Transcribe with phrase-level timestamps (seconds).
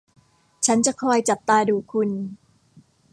[0.65, 2.09] ฉันจะคอยจับตาดูคุณ